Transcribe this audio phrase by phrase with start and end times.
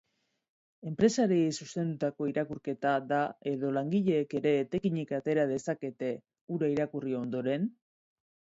[0.91, 3.19] Enpresariei zuzendutako irakurketa da
[3.53, 6.13] edo langileek ere etekinik atera dezakete
[6.57, 7.71] hura irakurri ondoren?